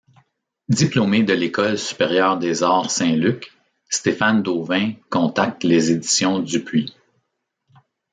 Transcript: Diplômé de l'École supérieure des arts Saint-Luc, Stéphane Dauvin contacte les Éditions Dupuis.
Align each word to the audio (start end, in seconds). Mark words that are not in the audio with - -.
Diplômé 0.69 1.21
de 1.21 1.33
l'École 1.33 1.77
supérieure 1.77 2.39
des 2.39 2.63
arts 2.63 2.89
Saint-Luc, 2.89 3.51
Stéphane 3.87 4.41
Dauvin 4.41 4.93
contacte 5.11 5.63
les 5.63 5.91
Éditions 5.91 6.39
Dupuis. 6.39 6.95